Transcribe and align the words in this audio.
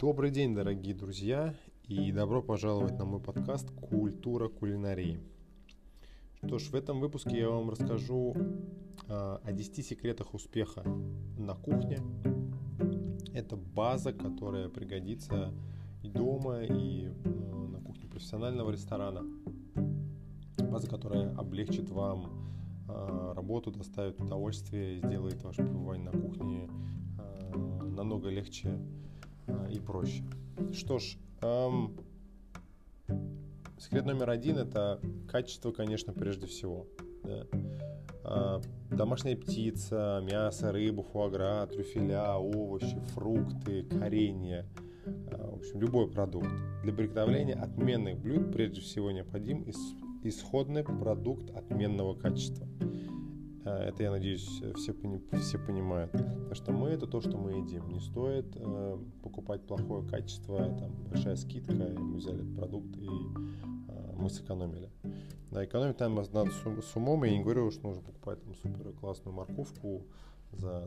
Добрый 0.00 0.30
день, 0.30 0.54
дорогие 0.54 0.94
друзья, 0.94 1.54
и 1.86 2.10
добро 2.10 2.40
пожаловать 2.40 2.98
на 2.98 3.04
мой 3.04 3.20
подкаст 3.20 3.70
«Культура 3.72 4.48
кулинарии». 4.48 5.20
Что 6.42 6.58
ж, 6.58 6.70
в 6.70 6.74
этом 6.74 7.00
выпуске 7.00 7.40
я 7.40 7.50
вам 7.50 7.68
расскажу 7.68 8.34
а, 9.08 9.42
о 9.44 9.52
10 9.52 9.84
секретах 9.86 10.32
успеха 10.32 10.84
на 11.36 11.54
кухне. 11.54 11.98
Это 13.34 13.56
база, 13.56 14.14
которая 14.14 14.70
пригодится 14.70 15.52
и 16.02 16.08
дома, 16.08 16.62
и 16.62 17.08
а, 17.26 17.66
на 17.66 17.80
кухне 17.82 18.08
профессионального 18.08 18.70
ресторана. 18.70 19.22
База, 20.56 20.88
которая 20.88 21.36
облегчит 21.36 21.90
вам 21.90 22.26
а, 22.88 23.34
работу, 23.34 23.70
доставит 23.70 24.18
удовольствие, 24.18 24.96
сделает 24.96 25.42
ваше 25.42 25.62
пребывание 25.62 26.10
на 26.10 26.18
кухне 26.18 26.70
намного 27.94 28.30
легче 28.30 28.78
и 29.70 29.78
проще. 29.78 30.24
Что 30.72 30.98
ж, 30.98 31.16
эм, 31.42 31.96
секрет 33.78 34.04
номер 34.04 34.30
один 34.30 34.58
это 34.58 35.00
качество, 35.28 35.72
конечно, 35.72 36.12
прежде 36.12 36.46
всего. 36.46 36.86
Да. 37.24 37.46
Э, 38.24 38.60
домашняя 38.90 39.36
птица, 39.36 40.22
мясо, 40.22 40.72
рыба, 40.72 41.02
фуагра, 41.02 41.66
трюфеля, 41.66 42.36
овощи, 42.36 42.98
фрукты, 43.14 43.84
коренья, 43.84 44.66
э, 45.06 45.50
в 45.50 45.56
общем, 45.56 45.80
любой 45.80 46.10
продукт. 46.10 46.50
Для 46.82 46.92
приготовления 46.92 47.54
отменных 47.54 48.18
блюд 48.18 48.52
прежде 48.52 48.80
всего 48.80 49.10
необходим 49.10 49.64
исходный 50.22 50.84
продукт 50.84 51.50
отменного 51.50 52.14
качества. 52.14 52.68
Э, 53.64 53.88
это, 53.88 54.02
я 54.02 54.10
надеюсь, 54.10 54.46
все, 54.76 54.94
все 54.94 55.58
понимают. 55.58 56.12
Потому 56.12 56.54
что 56.54 56.72
мы 56.72 56.88
это 56.90 57.06
то, 57.06 57.20
что 57.20 57.36
мы 57.36 57.52
едим. 57.52 57.88
Не 57.88 58.00
стоит 58.00 58.46
э, 58.56 58.98
покупать 59.22 59.66
плохое 59.66 60.06
качество, 60.06 60.58
там 60.58 60.92
большая 61.10 61.36
скидка, 61.36 61.72
и 61.72 61.98
мы 61.98 62.16
взяли 62.16 62.42
этот 62.42 62.56
продукт 62.56 62.96
и 62.96 63.08
э, 63.08 64.12
мы 64.16 64.30
сэкономили. 64.30 64.90
Да, 65.50 65.64
экономить 65.64 65.96
там 65.96 66.14
надо 66.14 66.50
с, 66.50 66.84
с 66.84 66.96
умом. 66.96 67.24
Я 67.24 67.32
не 67.32 67.42
говорю, 67.42 67.70
что 67.70 67.88
нужно 67.88 68.02
покупать 68.02 68.42
там 68.42 68.54
супер 68.54 68.92
классную 68.92 69.34
морковку 69.34 70.06
за 70.52 70.86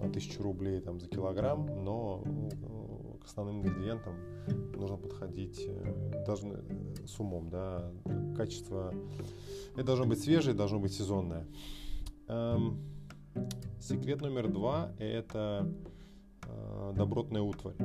там, 0.00 0.12
тысячу 0.12 0.42
рублей 0.42 0.80
там, 0.80 1.00
за 1.00 1.08
килограмм, 1.08 1.84
но 1.84 2.22
к 2.22 3.11
основным 3.32 3.62
ингредиентам 3.62 4.14
нужно 4.76 4.96
подходить 4.96 5.64
э, 5.66 6.24
должны, 6.26 6.54
э, 6.54 7.06
с 7.06 7.18
умом. 7.18 7.48
Да. 7.48 7.90
Качество 8.36 8.94
это 9.74 9.84
должно 9.84 10.04
быть 10.04 10.20
свежее, 10.20 10.54
должно 10.54 10.78
быть 10.78 10.92
сезонное. 10.92 11.46
Эм, 12.28 12.78
секрет 13.80 14.20
номер 14.20 14.48
два– 14.52 14.92
это 14.98 15.66
э, 16.46 16.92
добротная 16.94 17.40
утварь. 17.40 17.76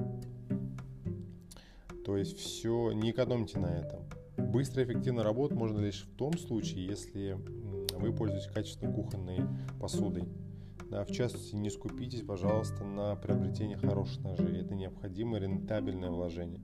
То 2.05 2.17
есть 2.17 2.37
все, 2.37 2.91
не 2.91 3.11
экономьте 3.11 3.59
на 3.59 3.67
этом. 3.67 4.01
Быстро 4.37 4.83
и 4.83 4.85
эффективно 4.85 5.23
работать 5.23 5.57
можно 5.57 5.79
лишь 5.79 6.03
в 6.03 6.15
том 6.17 6.37
случае, 6.37 6.85
если 6.85 7.37
вы 7.97 8.13
пользуетесь 8.13 8.51
качественной 8.51 8.93
кухонной 8.93 9.39
посудой. 9.79 10.23
Да, 10.89 11.03
в 11.03 11.11
частности, 11.11 11.55
не 11.55 11.69
скупитесь, 11.69 12.21
пожалуйста, 12.21 12.83
на 12.83 13.15
приобретение 13.15 13.77
хороших 13.77 14.23
ножей. 14.23 14.61
Это 14.61 14.73
необходимое 14.73 15.41
рентабельное 15.41 16.09
вложение. 16.09 16.61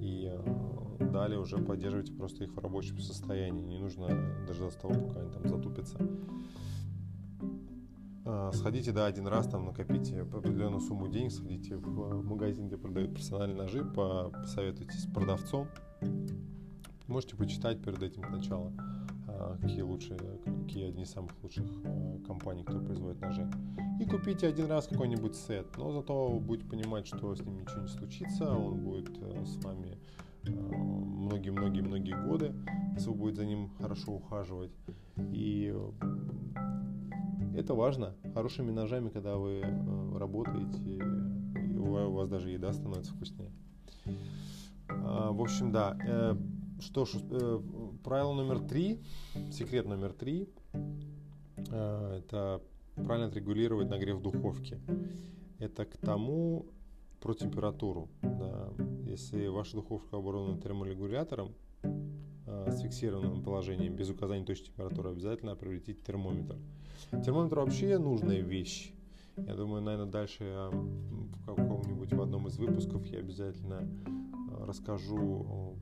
И 0.00 0.30
э, 0.32 1.04
далее 1.10 1.38
уже 1.38 1.58
поддерживайте 1.58 2.12
просто 2.12 2.44
их 2.44 2.54
в 2.54 2.58
рабочем 2.58 2.98
состоянии. 2.98 3.62
Не 3.62 3.78
нужно 3.78 4.08
дождаться 4.46 4.80
того, 4.80 4.94
пока 4.94 5.20
они 5.20 5.30
там 5.30 5.46
затупятся. 5.46 5.98
А, 8.24 8.52
сходите, 8.52 8.92
да, 8.92 9.06
один 9.06 9.26
раз 9.26 9.46
там 9.48 9.64
накопите 9.64 10.22
определенную 10.22 10.80
сумму 10.80 11.08
денег, 11.08 11.32
сходите 11.32 11.76
в 11.76 12.22
магазин, 12.22 12.68
где 12.68 12.76
продают 12.76 13.14
персональные 13.14 13.56
ножи, 13.56 13.84
посоветуйтесь 13.84 15.02
с 15.02 15.06
продавцом. 15.06 15.68
Можете 17.08 17.36
почитать 17.36 17.82
перед 17.82 18.02
этим 18.02 18.24
сначала, 18.24 18.72
какие 19.60 19.82
лучшие, 19.82 20.18
какие 20.44 20.88
одни 20.88 21.02
из 21.02 21.10
самых 21.10 21.32
лучших 21.42 21.64
а, 21.84 22.18
компаний, 22.26 22.62
кто 22.64 22.80
производит 22.80 23.20
ножи. 23.20 23.50
И 24.00 24.04
купите 24.04 24.48
один 24.48 24.66
раз 24.66 24.86
какой-нибудь 24.86 25.34
сет, 25.34 25.66
но 25.76 25.92
зато 25.92 26.38
будете 26.40 26.68
понимать, 26.68 27.06
что 27.06 27.34
с 27.34 27.40
ним 27.40 27.60
ничего 27.60 27.82
не 27.82 27.88
случится, 27.88 28.54
он 28.54 28.80
будет 28.80 29.10
э, 29.20 29.44
с 29.44 29.56
вами 29.62 29.98
многие-многие-многие 30.42 32.16
годы, 32.26 32.54
если 32.94 33.10
вы 33.10 33.16
будете 33.16 33.36
за 33.38 33.46
ним 33.46 33.70
хорошо 33.78 34.12
ухаживать. 34.12 34.72
И 35.32 35.74
это 37.54 37.74
важно. 37.74 38.14
Хорошими 38.34 38.70
ножами, 38.70 39.10
когда 39.10 39.36
вы 39.36 39.62
работаете, 40.16 41.02
у 41.78 42.12
вас 42.12 42.28
даже 42.28 42.50
еда 42.50 42.72
становится 42.72 43.12
вкуснее. 43.12 43.50
А, 44.88 45.32
в 45.32 45.40
общем, 45.40 45.72
да. 45.72 45.96
Э, 46.06 46.36
что 46.80 47.04
ж, 47.04 47.16
э, 47.30 47.60
правило 48.02 48.32
номер 48.34 48.60
три, 48.60 49.00
секрет 49.50 49.86
номер 49.86 50.12
три, 50.12 50.48
это 51.56 52.62
правильно 52.94 53.26
отрегулировать 53.28 53.88
нагрев 53.88 54.20
духовки. 54.20 54.80
Это 55.58 55.84
к 55.84 55.96
тому 55.98 56.66
про 57.20 57.34
температуру. 57.34 58.08
Да. 58.22 58.70
Если 59.04 59.46
ваша 59.46 59.76
духовка 59.76 60.16
оборудована 60.16 60.60
терморегулятором, 60.60 61.54
с 62.46 62.80
фиксированным 62.80 63.42
положением, 63.42 63.94
без 63.94 64.10
указания 64.10 64.44
точной 64.44 64.66
температуры, 64.66 65.10
обязательно 65.10 65.54
приобретите 65.54 66.00
термометр. 66.02 66.56
Термометр 67.24 67.60
вообще 67.60 67.98
нужная 67.98 68.40
вещь. 68.40 68.92
Я 69.36 69.54
думаю, 69.54 69.82
наверное, 69.82 70.10
дальше 70.10 70.44
я 70.44 70.68
в 70.70 71.46
каком-нибудь 71.46 72.12
в 72.12 72.20
одном 72.20 72.48
из 72.48 72.58
выпусков 72.58 73.06
я 73.06 73.20
обязательно 73.20 73.82
э, 73.82 74.64
расскажу 74.64 75.76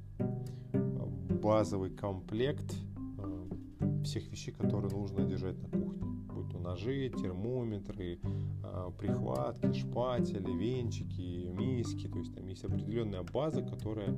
базовый 1.28 1.91
комплект 1.91 2.75
э, 3.19 4.03
всех 4.05 4.31
вещей, 4.31 4.53
которые 4.53 4.94
нужно 4.94 5.25
держать 5.25 5.61
на 5.62 5.69
кухне. 5.69 6.03
Будь 6.33 6.50
то 6.50 6.59
ножи, 6.59 7.11
термометры, 7.11 8.19
э, 8.65 8.91
прихватки, 8.99 9.72
шпатели, 9.72 10.50
венчики, 10.53 11.50
миски. 11.53 12.09
То 12.09 12.19
есть 12.19 12.34
там 12.34 12.47
есть 12.47 12.65
определенная 12.65 13.22
база, 13.22 13.62
которая, 13.62 14.16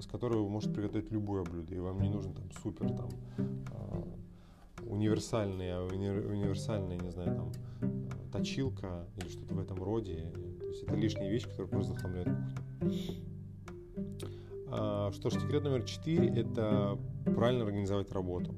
с 0.00 0.06
которой 0.06 0.38
вы 0.42 0.48
можете 0.48 0.74
приготовить 0.74 1.10
любое 1.10 1.44
блюдо. 1.44 1.74
И 1.74 1.78
вам 1.78 2.00
не 2.00 2.08
нужно 2.08 2.32
там 2.34 2.50
супер 2.62 2.88
там 2.90 3.08
универсальные, 4.86 5.80
универсальные, 5.80 6.98
не 6.98 7.10
знаю, 7.10 7.36
там, 7.36 7.52
точилка 8.32 9.06
или 9.16 9.28
что-то 9.28 9.54
в 9.54 9.60
этом 9.60 9.82
роде. 9.82 10.32
То 10.60 10.66
есть 10.66 10.82
это 10.82 10.94
лишняя 10.94 11.30
вещь, 11.30 11.44
которая 11.44 11.68
просто 11.68 11.94
захламляет 11.94 12.28
кухню. 12.80 13.33
А, 14.76 15.12
что 15.12 15.30
ж, 15.30 15.34
секрет 15.34 15.62
номер 15.62 15.84
четыре– 15.84 16.28
это 16.36 16.98
правильно 17.24 17.64
организовать 17.64 18.10
работу. 18.10 18.56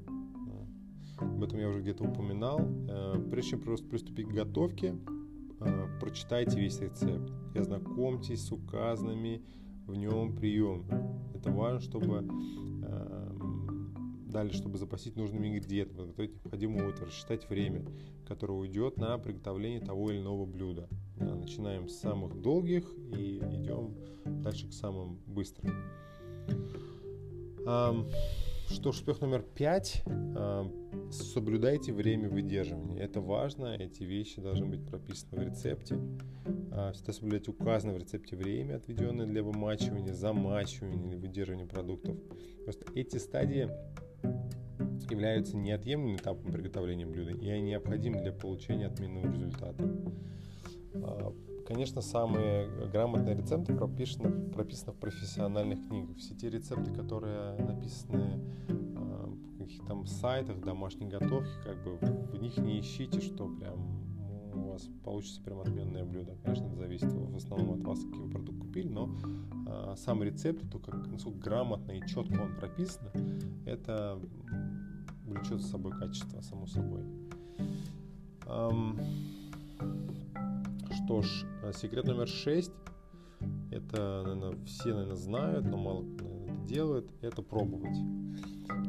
Об 1.19 1.43
этом 1.43 1.59
я 1.59 1.69
уже 1.69 1.81
где-то 1.81 2.05
упоминал. 2.05 2.61
Э, 2.89 3.15
прежде 3.31 3.53
чем 3.53 3.61
просто 3.61 3.87
приступить 3.87 4.29
к 4.29 4.33
готовке, 4.33 4.95
э, 5.61 5.87
прочитайте 6.01 6.59
весь 6.59 6.81
рецепт 6.81 7.33
и 7.55 7.59
ознакомьтесь 7.59 8.47
с 8.47 8.53
указанными 8.53 9.43
в 9.87 9.95
нем 9.95 10.35
приемами. 10.37 11.35
Это 11.35 11.51
важно, 11.51 11.81
чтобы 11.81 12.25
далее, 14.27 14.53
чтобы 14.53 14.77
запасить 14.77 15.17
нужными 15.17 15.49
ингредиентами, 15.49 15.97
подготовить 15.99 16.35
необходимую 16.35 16.91
утварь, 16.91 17.09
рассчитать 17.09 17.49
время, 17.49 17.87
которое 18.29 18.53
уйдет 18.53 18.99
на 18.99 19.17
приготовление 19.17 19.81
того 19.81 20.11
или 20.11 20.21
иного 20.21 20.45
блюда. 20.45 20.89
Начинаем 21.19 21.89
с 21.89 21.99
самых 21.99 22.41
долгих 22.41 22.93
и 23.17 23.39
идем 23.39 23.95
дальше 24.43 24.69
к 24.69 24.73
самым 24.73 25.19
быстрым. 25.27 25.73
Что 28.69 28.93
ж, 28.93 28.97
успех 28.97 29.21
номер 29.21 29.43
пять. 29.43 30.03
Соблюдайте 31.11 31.93
время 31.93 32.29
выдерживания. 32.29 32.99
Это 32.99 33.21
важно, 33.21 33.77
эти 33.77 34.03
вещи 34.03 34.41
должны 34.41 34.67
быть 34.67 34.85
прописаны 34.85 35.39
в 35.39 35.43
рецепте. 35.49 35.99
А, 36.73 36.93
всегда 36.93 37.13
соблюдайте 37.13 37.53
указанное 37.53 37.95
в 37.95 37.99
рецепте 37.99 38.37
время, 38.37 38.77
отведенное 38.77 39.25
для 39.27 39.43
вымачивания, 39.43 40.13
замачивания 40.13 41.09
или 41.09 41.17
выдерживания 41.17 41.67
продуктов. 41.67 42.17
Просто 42.65 42.85
эти 42.95 43.17
стадии 43.17 43.71
являются 45.11 45.57
неотъемлемым 45.57 46.17
этапом 46.17 46.53
приготовления 46.53 47.07
блюда 47.07 47.31
и 47.31 47.49
они 47.49 47.71
необходимы 47.71 48.21
для 48.21 48.33
получения 48.33 48.87
отменного 48.87 49.33
результата. 49.33 49.83
А, 51.03 51.35
конечно, 51.67 52.01
самые 52.01 52.69
грамотные 52.93 53.37
рецепты 53.37 53.75
прописаны, 53.75 54.51
прописаны 54.51 54.93
в 54.93 54.97
профессиональных 54.97 55.87
книгах. 55.89 56.17
Все 56.19 56.35
те 56.35 56.51
рецепты, 56.51 56.93
которые 56.93 57.57
написаны 57.59 58.41
а, 58.69 59.27
в 59.27 59.59
каких-то 59.59 59.87
там 59.87 60.07
сайтах 60.07 60.61
домашней 60.61 61.07
готовки, 61.07 61.51
как 61.65 61.83
бы 61.83 61.97
в 61.97 62.41
них 62.41 62.57
не 62.59 62.81
ищите, 62.81 63.21
что 63.21 63.49
прям 63.49 63.97
у 64.55 64.73
вас 64.73 64.89
получится 65.05 65.43
прям 65.43 65.61
отменное 65.61 66.05
блюдо. 66.05 66.37
Конечно, 66.43 66.67
это 66.67 66.77
зависит 66.77 67.13
в 67.13 67.37
основном 67.37 67.79
от 67.79 67.85
вас, 67.85 68.01
какие 68.01 68.23
вы 68.23 68.31
продукт 68.31 68.59
купили, 68.59 68.89
но 68.89 69.11
э, 69.69 69.95
сам 69.97 70.23
рецепт, 70.23 70.71
то, 70.71 70.79
как, 70.79 71.07
насколько 71.07 71.39
грамотно 71.39 71.93
и 71.93 72.07
четко 72.07 72.41
он 72.41 72.57
прописан, 72.57 73.09
это 73.67 74.19
влечет 75.25 75.61
за 75.61 75.69
собой 75.69 75.93
качество, 75.93 76.41
само 76.41 76.67
собой. 76.67 77.03
Эм, 78.47 78.99
что 81.07 81.23
ж, 81.23 81.47
секрет 81.75 82.05
номер 82.05 82.27
шесть 82.27 82.73
Это, 83.71 84.25
наверное, 84.27 84.65
все, 84.65 84.93
наверное, 84.93 85.15
знают, 85.15 85.65
но 85.65 85.77
мало 85.77 86.03
наверное, 86.03 86.47
это 86.47 86.67
делает. 86.67 87.11
Это 87.21 87.43
пробовать. 87.43 87.97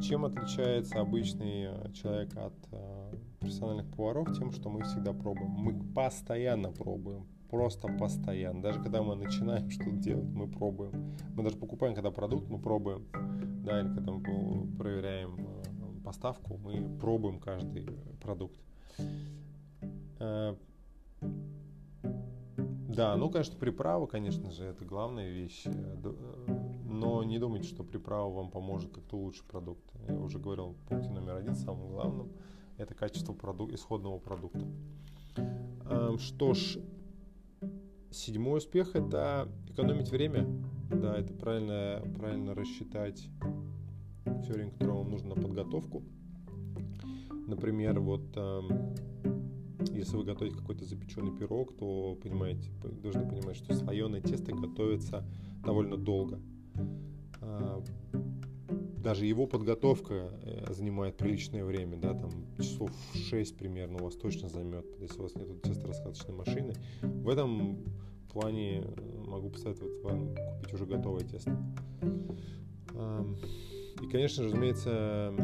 Чем 0.02 0.24
отличается 0.24 1.00
обычный 1.00 1.66
э, 1.66 1.92
человек 1.92 2.36
от 2.36 2.54
э, 2.72 3.14
профессиональных 3.38 3.86
поваров? 3.92 4.36
Тем, 4.36 4.50
что 4.50 4.68
мы 4.68 4.82
всегда 4.82 5.12
пробуем. 5.12 5.50
Мы 5.50 5.80
постоянно 5.94 6.72
пробуем. 6.72 7.28
Просто 7.50 7.86
постоянно. 7.86 8.62
Даже 8.62 8.82
когда 8.82 9.00
мы 9.02 9.14
начинаем 9.14 9.70
что-то 9.70 9.96
делать, 9.96 10.28
мы 10.28 10.48
пробуем. 10.48 11.16
Мы 11.36 11.44
даже 11.44 11.56
покупаем, 11.56 11.94
когда 11.94 12.10
продукт, 12.10 12.48
мы 12.48 12.58
пробуем. 12.58 13.06
Да, 13.64 13.80
или 13.80 13.94
когда 13.94 14.10
мы 14.10 14.66
проверяем 14.76 15.36
э, 15.38 16.04
поставку, 16.04 16.56
мы 16.56 16.98
пробуем 16.98 17.38
каждый 17.38 17.86
продукт. 18.20 18.58
Э, 20.18 20.56
да, 22.98 23.16
ну, 23.16 23.30
конечно, 23.30 23.56
приправа, 23.56 24.06
конечно 24.06 24.50
же, 24.50 24.64
это 24.64 24.84
главная 24.84 25.30
вещь. 25.30 25.62
Э, 25.66 26.14
но 26.84 27.22
не 27.22 27.38
думайте, 27.38 27.68
что 27.68 27.84
приправа 27.84 28.28
вам 28.28 28.50
поможет 28.50 28.92
как-то 28.92 29.16
улучшить 29.16 29.44
продукт. 29.44 29.84
Я 30.08 30.16
уже 30.16 30.40
говорил, 30.40 30.74
пункте 30.88 31.08
номер 31.08 31.36
один, 31.36 31.54
самым 31.54 31.90
главным, 31.90 32.32
это 32.76 32.94
качество 32.94 33.34
продук- 33.34 33.72
исходного 33.72 34.18
продукта. 34.18 34.66
Эм, 35.88 36.18
что 36.18 36.54
ж, 36.54 36.78
седьмой 38.10 38.58
успех– 38.58 38.90
это 38.96 39.48
экономить 39.68 40.10
время. 40.10 40.44
Да, 40.90 41.16
это 41.16 41.32
правильно, 41.34 42.02
правильно 42.18 42.52
рассчитать 42.52 43.28
все 44.42 44.54
время, 44.54 44.72
которое 44.72 44.98
вам 44.98 45.10
нужно 45.12 45.36
на 45.36 45.40
подготовку. 45.40 46.02
Например, 47.46 48.00
вот 48.00 48.36
эм, 48.36 48.96
если 49.98 50.16
вы 50.16 50.24
готовите 50.24 50.56
какой-то 50.56 50.84
запеченный 50.84 51.36
пирог, 51.36 51.76
то 51.76 52.16
понимаете, 52.22 52.70
должны 53.02 53.28
понимать, 53.28 53.56
что 53.56 53.74
слоеное 53.74 54.20
тесто 54.20 54.52
готовится 54.52 55.24
довольно 55.64 55.96
долго. 55.96 56.40
А, 57.40 57.82
даже 59.02 59.26
его 59.26 59.46
подготовка 59.46 60.32
э, 60.42 60.72
занимает 60.72 61.16
приличное 61.16 61.64
время, 61.64 61.96
да, 61.96 62.14
там 62.14 62.30
часов 62.58 62.90
6 63.14 63.56
примерно 63.56 63.98
у 63.98 64.04
вас 64.04 64.16
точно 64.16 64.48
займет, 64.48 64.86
если 65.00 65.18
у 65.18 65.22
вас 65.22 65.34
нет 65.34 65.62
тесто-раскаточной 65.62 66.34
машины. 66.34 66.74
В 67.02 67.28
этом 67.28 67.78
плане 68.32 68.82
э, 68.82 69.24
могу 69.26 69.50
посоветовать 69.50 70.02
вам 70.02 70.34
купить 70.34 70.74
уже 70.74 70.86
готовое 70.86 71.24
тесто. 71.24 71.56
И, 74.02 74.06
конечно 74.08 74.42
же, 74.42 74.50
разумеется, 74.50 75.34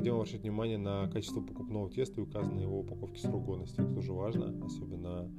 необходимо 0.00 0.16
обращать 0.16 0.40
внимание 0.40 0.78
на 0.78 1.08
качество 1.08 1.42
покупного 1.42 1.90
теста 1.90 2.20
и 2.20 2.24
указанный 2.24 2.62
его 2.62 2.80
упаковке 2.80 3.20
срок 3.20 3.44
годности. 3.44 3.80
Это 3.80 3.92
тоже 3.92 4.12
важно, 4.12 4.64
особенно 4.64 5.30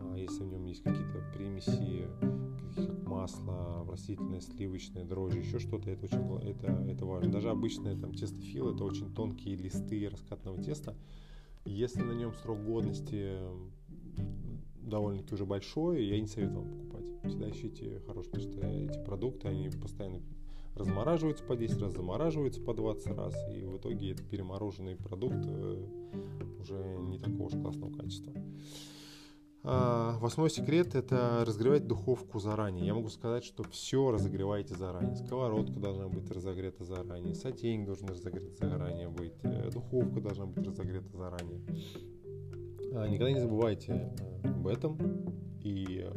а, 0.00 0.16
если 0.16 0.42
в 0.42 0.46
нем 0.46 0.64
есть 0.64 0.82
какие-то 0.82 1.22
примеси, 1.34 2.06
как 2.74 3.06
масло, 3.06 3.84
растительное, 3.86 4.40
сливочное, 4.40 5.04
дрожжи, 5.04 5.40
еще 5.40 5.58
что-то, 5.58 5.90
это 5.90 6.06
очень 6.06 6.48
это, 6.48 6.66
это 6.88 7.04
важно. 7.04 7.30
Даже 7.30 7.50
обычное 7.50 7.94
там 7.94 8.14
тестофил, 8.14 8.74
это 8.74 8.84
очень 8.84 9.12
тонкие 9.12 9.56
листы 9.56 10.08
раскатного 10.08 10.62
теста. 10.62 10.96
Если 11.66 12.00
на 12.00 12.12
нем 12.12 12.32
срок 12.32 12.64
годности 12.64 13.36
довольно-таки 14.80 15.34
уже 15.34 15.44
большой, 15.44 16.06
я 16.06 16.18
не 16.18 16.26
советую 16.26 16.62
вам 16.62 16.70
покупать. 16.70 17.04
Всегда 17.24 17.50
ищите 17.50 18.00
хорошие, 18.06 18.40
что 18.40 18.66
эти 18.66 19.04
продукты, 19.04 19.48
они 19.48 19.68
постоянно 19.68 20.22
размораживаются 20.80 21.44
по 21.44 21.56
10 21.56 21.80
раз, 21.80 21.92
замораживаются 21.92 22.60
по 22.60 22.74
20 22.74 23.06
раз, 23.16 23.34
и 23.54 23.64
в 23.64 23.76
итоге 23.76 24.12
этот 24.12 24.28
перемороженный 24.28 24.96
продукт 24.96 25.44
э, 25.46 25.86
уже 26.60 26.74
не 27.08 27.18
такого 27.18 27.44
уж 27.44 27.52
классного 27.52 27.92
качества. 27.92 28.32
А, 29.62 30.18
восьмой 30.20 30.48
секрет– 30.48 30.94
это 30.94 31.44
разогревать 31.46 31.86
духовку 31.86 32.40
заранее. 32.40 32.86
Я 32.86 32.94
могу 32.94 33.10
сказать, 33.10 33.44
что 33.44 33.62
все 33.64 34.10
разогревайте 34.10 34.74
заранее. 34.74 35.16
Сковородка 35.16 35.78
должна 35.78 36.08
быть 36.08 36.30
разогрета 36.30 36.84
заранее, 36.84 37.34
сотейник 37.34 37.86
должен 37.86 38.08
разогрет 38.08 38.58
заранее 38.58 39.08
быть, 39.08 39.34
э, 39.42 39.70
духовка 39.70 40.20
должна 40.20 40.46
быть 40.46 40.66
разогрета 40.66 41.14
заранее. 41.16 41.60
А, 42.92 43.06
никогда 43.06 43.32
не 43.32 43.40
забывайте 43.40 44.14
э, 44.42 44.48
об 44.48 44.66
этом 44.66 44.98
и 45.62 46.08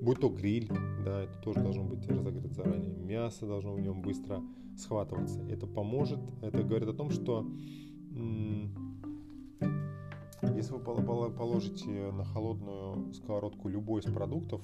Будь 0.00 0.20
то 0.20 0.28
гриль, 0.28 0.68
да, 1.04 1.24
это 1.24 1.38
тоже 1.42 1.60
должно 1.60 1.84
быть 1.84 2.06
разогрето 2.06 2.48
заранее. 2.48 2.94
Мясо 2.96 3.46
должно 3.46 3.74
в 3.74 3.80
нем 3.80 4.00
быстро 4.00 4.42
схватываться. 4.76 5.42
Это 5.48 5.66
поможет, 5.66 6.20
это 6.42 6.62
говорит 6.62 6.88
о 6.88 6.94
том, 6.94 7.10
что 7.10 7.46
если 10.60 10.74
вы 10.74 11.30
положите 11.30 12.12
на 12.12 12.24
холодную 12.24 13.14
сковородку 13.14 13.68
любой 13.68 14.02
из 14.02 14.12
продуктов, 14.12 14.60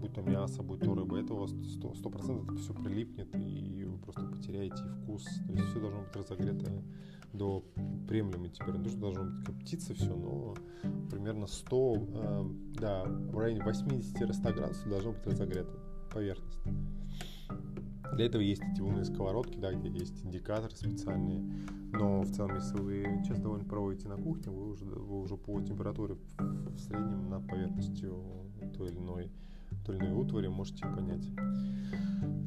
будь 0.00 0.14
то 0.14 0.22
мясо, 0.22 0.62
будь 0.62 0.80
то 0.80 0.94
рыба, 0.94 1.20
это 1.20 1.34
у 1.34 1.38
вас 1.40 1.52
100%, 1.52 2.44
это 2.44 2.56
все 2.56 2.72
прилипнет, 2.72 3.28
и 3.34 3.84
вы 3.84 3.98
просто 3.98 4.22
потеряете 4.22 4.82
вкус. 5.02 5.24
То 5.46 5.52
есть 5.52 5.66
все 5.68 5.80
должно 5.80 6.00
быть 6.00 6.16
разогрето 6.16 6.82
до 7.34 7.62
приемлемой 8.08 8.48
температуры. 8.48 8.96
должно 8.96 9.24
быть 9.24 9.44
коптиться 9.44 9.94
все, 9.94 10.14
но 10.16 10.54
примерно 11.10 11.46
100, 11.46 11.94
э, 11.94 12.44
да, 12.80 13.04
в 13.04 13.38
районе 13.38 13.60
80-100 13.60 14.54
градусов 14.54 14.88
должно 14.88 15.12
быть 15.12 15.26
разогрета 15.26 15.78
поверхность. 16.10 16.60
Для 18.14 18.26
этого 18.26 18.42
есть 18.42 18.62
эти 18.62 18.80
умные 18.80 19.04
сковородки, 19.04 19.58
да, 19.58 19.72
где 19.72 19.88
есть 19.88 20.24
индикаторы 20.24 20.74
специальные. 20.74 21.40
Но 21.92 22.22
в 22.22 22.30
целом, 22.30 22.56
если 22.56 22.78
вы 22.78 23.04
часто 23.26 23.42
довольно 23.42 23.64
проводите 23.64 24.08
на 24.08 24.16
кухне, 24.16 24.50
вы 24.50 24.70
уже, 24.70 24.84
вы 24.84 25.20
уже 25.20 25.36
по 25.36 25.60
температуре 25.60 26.14
в, 26.14 26.38
в 26.38 26.78
среднем 26.78 27.28
над 27.28 27.46
поверхностью 27.48 28.24
той 28.76 28.90
или 28.90 28.98
иной 28.98 29.30
той 29.84 29.96
или 29.96 30.04
иной 30.04 30.22
утвари 30.22 30.46
можете 30.48 30.86
понять. 30.86 31.24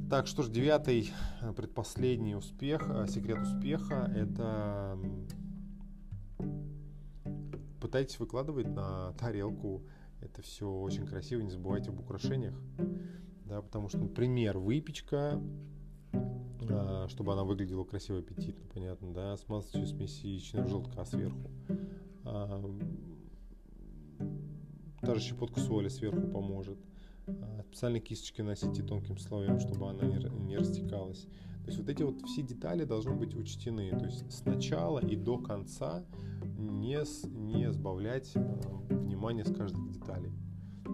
Так, 0.10 0.28
что 0.28 0.42
ж, 0.42 0.50
девятый, 0.50 1.12
э, 1.42 1.54
предпоследний 1.54 2.36
успех, 2.36 2.90
э, 2.90 3.08
секрет 3.08 3.40
успеха– 3.42 4.12
это 4.16 4.98
пытайтесь 7.82 8.20
выкладывать 8.20 8.68
на 8.68 9.14
тарелку. 9.14 9.84
Это 10.22 10.42
все 10.42 10.70
очень 10.70 11.06
красиво, 11.06 11.42
не 11.42 11.52
забывайте 11.52 11.90
об 11.90 12.00
украшениях. 12.00 12.56
Да, 13.48 13.62
потому 13.62 13.88
что, 13.88 14.00
например, 14.00 14.58
выпечка, 14.58 15.42
э, 16.12 17.08
чтобы 17.08 17.32
она 17.34 17.44
выглядела 17.46 17.86
красиво, 17.86 18.20
аппетитно, 18.20 18.66
понятно, 18.74 19.14
да, 19.14 19.38
смазать 19.38 19.74
ее 19.76 19.86
смесь 19.86 20.20
яичного 20.22 20.68
желтка 20.68 21.06
сверху. 21.06 21.50
Даже 25.02 25.22
щепотка 25.22 25.62
соли 25.62 25.88
сверху 25.88 26.28
поможет. 26.28 26.78
А, 27.28 27.62
специальные 27.64 28.02
кисточки 28.02 28.42
носите 28.42 28.84
тонким 28.84 29.18
слоем, 29.18 29.60
чтобы 29.60 29.90
она 29.90 30.04
не, 30.04 30.18
не 30.46 30.58
растекалась. 30.58 31.28
То 31.62 31.68
есть 31.68 31.78
вот 31.80 31.90
эти 31.90 32.04
вот 32.04 32.22
все 32.24 32.42
детали 32.42 32.84
должны 32.84 33.14
быть 33.14 33.36
учтены. 33.36 33.92
То 33.92 34.06
есть 34.06 34.30
сначала 34.32 35.00
и 35.00 35.16
до 35.16 35.38
конца 35.38 36.04
не, 36.58 36.98
не 37.30 37.72
сбавлять 37.72 38.32
э, 38.36 38.40
внимание 38.90 39.46
с 39.46 39.54
каждой 39.54 39.88
детали. 39.90 40.32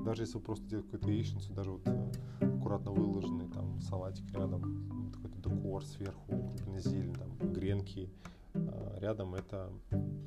Даже 0.06 0.24
если 0.24 0.38
вы 0.38 0.44
просто 0.44 0.66
делаете 0.66 0.92
какую-то 0.92 1.12
яичницу, 1.12 1.54
даже 1.54 1.72
вот 1.72 1.82
э, 1.86 2.12
аккуратно 2.42 2.92
выложенный 2.92 3.48
там 3.50 3.82
салатик 3.82 4.32
рядом, 4.34 5.12
какой-то 5.14 5.50
декор 5.50 5.86
сверху, 5.86 6.52
зелень, 6.78 7.14
там 7.14 7.54
гренки 7.54 8.10
э, 8.54 8.98
рядом, 9.00 9.36
это 9.36 9.70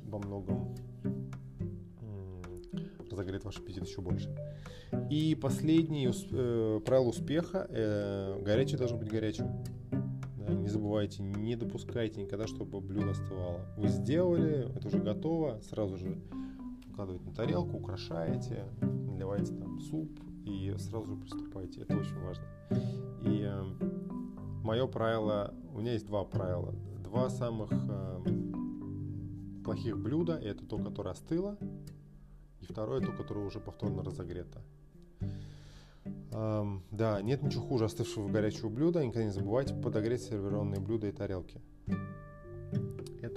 во 0.05 0.19
многом 0.19 0.75
разогреет 3.17 3.45
ваш 3.45 3.57
аппетит 3.57 3.85
еще 3.85 4.01
больше. 4.01 4.33
И 5.09 5.35
последнее 5.35 6.11
э, 6.31 6.79
правило 6.85 7.09
успеха 7.09 7.67
э, 7.69 8.41
горячее 8.43 8.77
должно 8.77 8.97
быть 8.97 9.09
горячим. 9.09 9.47
Да, 10.37 10.53
не 10.53 10.69
забывайте, 10.69 11.23
не 11.23 11.55
допускайте 11.55 12.21
никогда, 12.21 12.47
чтобы 12.47 12.79
блюдо 12.79 13.11
остывало. 13.11 13.65
Вы 13.75 13.87
сделали, 13.89 14.71
это 14.75 14.87
уже 14.87 14.99
готово, 14.99 15.59
сразу 15.61 15.97
же 15.97 16.21
укладываете 16.97 17.29
на 17.29 17.35
тарелку, 17.35 17.77
украшаете, 17.77 18.65
наливаете 18.81 19.53
там 19.53 19.79
суп 19.79 20.19
и 20.45 20.73
сразу 20.79 21.05
же 21.05 21.15
приступайте. 21.15 21.81
Это 21.81 21.95
очень 21.95 22.19
важно. 22.19 22.43
И 23.21 23.43
э, 23.43 23.63
мое 24.63 24.87
правило, 24.87 25.53
у 25.75 25.79
меня 25.79 25.93
есть 25.93 26.07
два 26.07 26.23
правила. 26.23 26.73
Два 27.03 27.29
самых 27.29 27.69
э, 27.71 28.23
плохих 29.63 29.99
блюда, 29.99 30.39
это 30.39 30.65
то, 30.65 30.79
которое 30.79 31.11
остыло, 31.11 31.59
и 32.61 32.65
второе, 32.65 32.99
то, 33.01 33.11
которое 33.11 33.45
уже 33.45 33.59
повторно 33.59 34.03
разогрето. 34.03 34.63
Эм, 36.31 36.83
да, 36.89 37.21
нет 37.21 37.43
ничего 37.43 37.63
хуже 37.63 37.85
остывшего 37.85 38.27
горячего 38.27 38.69
блюда. 38.69 39.05
Никогда 39.05 39.25
не 39.25 39.31
забывайте 39.31 39.75
подогреть 39.75 40.23
сервированные 40.23 40.81
блюда 40.81 41.07
и 41.07 41.11
тарелки. 41.11 41.61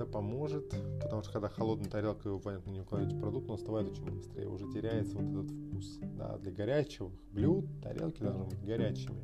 Это 0.00 0.08
поможет, 0.08 0.74
потому 1.02 1.22
что 1.22 1.30
когда 1.30 1.50
холодная 1.50 1.90
тарелка, 1.90 2.30
вы, 2.30 2.40
понятно, 2.40 2.70
не 2.70 2.80
укладываете 2.80 3.20
продукт, 3.20 3.50
он 3.50 3.56
остывает 3.56 3.90
очень 3.90 4.10
быстро, 4.10 4.42
и 4.42 4.46
уже 4.46 4.66
теряется 4.72 5.18
вот 5.18 5.44
этот 5.44 5.50
вкус. 5.50 5.98
Да, 6.16 6.38
для 6.38 6.52
горячих 6.52 7.08
блюд 7.32 7.66
тарелки 7.82 8.22
должны 8.22 8.44
быть 8.44 8.64
горячими. 8.64 9.22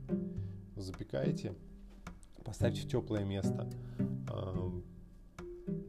Вы 0.74 0.82
запекаете, 0.82 1.54
поставьте 2.44 2.82
в 2.82 2.90
теплое 2.90 3.24
место, 3.24 3.70
эм, 4.28 4.84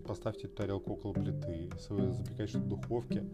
поставьте 0.08 0.48
тарелку 0.48 0.94
около 0.94 1.12
плиты. 1.12 1.70
Запекаете 1.78 2.60
в 2.60 2.68
духовке, 2.70 3.26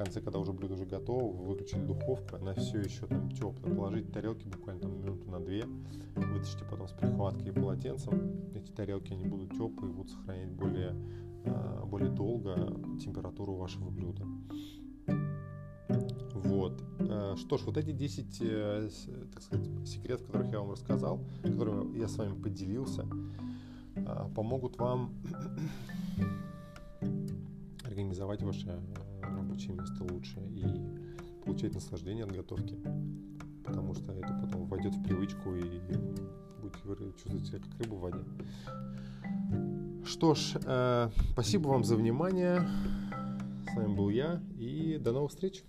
конце, 0.00 0.22
когда 0.22 0.38
уже 0.38 0.52
блюдо 0.52 0.74
уже 0.74 0.86
готово, 0.86 1.30
вы 1.30 1.48
выключили 1.48 1.84
духовку, 1.84 2.36
она 2.36 2.54
все 2.54 2.80
еще 2.80 3.06
там 3.06 3.30
теплая. 3.30 3.74
Положите 3.74 4.10
тарелки 4.10 4.46
буквально 4.46 4.80
там 4.80 4.98
минуту 4.98 5.30
на 5.30 5.40
две, 5.40 5.64
вытащите 6.16 6.64
потом 6.70 6.88
с 6.88 6.92
прихваткой 6.92 7.48
и 7.48 7.52
полотенцем. 7.52 8.50
Эти 8.54 8.70
тарелки, 8.70 9.12
они 9.12 9.26
будут 9.26 9.50
теплые, 9.50 9.92
будут 9.92 10.10
сохранять 10.10 10.52
более, 10.52 10.96
а, 11.44 11.84
более 11.84 12.08
долго 12.08 12.54
температуру 12.98 13.56
вашего 13.56 13.90
блюда. 13.90 14.24
Вот. 16.32 16.82
Э, 17.00 17.34
что 17.36 17.58
ж, 17.58 17.64
вот 17.66 17.76
эти 17.76 17.92
10, 17.92 18.38
э, 18.40 18.88
так 19.34 19.42
сказать, 19.42 19.68
секретов, 19.86 20.26
которых 20.26 20.50
я 20.50 20.60
вам 20.60 20.70
рассказал, 20.70 21.20
которыми 21.42 21.98
я 21.98 22.08
с 22.08 22.16
вами 22.16 22.40
поделился, 22.40 23.06
а, 23.96 24.30
помогут 24.34 24.78
вам 24.78 25.12
организовать 27.84 28.42
ваше 28.42 28.80
э, 29.60 29.72
рабочее 29.72 29.74
место 29.74 30.04
лучше 30.04 30.40
и 30.40 31.44
получать 31.44 31.74
наслаждение 31.74 32.24
от 32.24 32.32
готовки. 32.32 32.76
Потому 33.64 33.94
что 33.94 34.12
это 34.12 34.38
потом 34.42 34.66
войдет 34.66 34.94
в 34.94 35.02
привычку 35.02 35.54
и 35.54 35.80
будете 36.84 37.12
чувствовать 37.12 37.46
себя 37.46 37.58
как 37.58 37.80
рыба 37.80 37.94
в 37.94 38.00
воде. 38.00 38.24
Что 40.04 40.34
ж, 40.34 40.56
спасибо 41.32 41.68
вам 41.68 41.84
за 41.84 41.96
внимание. 41.96 42.68
С 43.70 43.76
вами 43.76 43.94
был 43.94 44.10
я 44.10 44.42
и 44.58 44.98
до 44.98 45.12
новых 45.12 45.30
встреч. 45.30 45.62